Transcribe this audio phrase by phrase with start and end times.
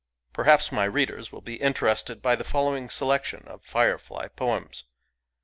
[0.33, 4.85] Perhaps my readers will be interested by the following selection of firefly poems.